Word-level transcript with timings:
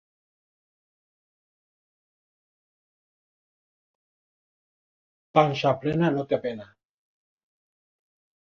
Panxa 5.37 5.77
plena 5.85 6.13
no 6.17 6.25
té 6.33 6.41
pena. 6.47 6.67